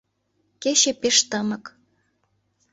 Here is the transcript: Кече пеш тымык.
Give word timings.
Кече 0.61 0.91
пеш 1.01 1.17
тымык. 1.29 1.65